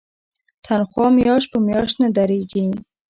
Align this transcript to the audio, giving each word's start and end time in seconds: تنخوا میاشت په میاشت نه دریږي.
تنخوا 0.65 1.07
میاشت 1.17 1.47
په 1.53 1.57
میاشت 1.67 1.95
نه 2.03 2.09
دریږي. 2.17 2.65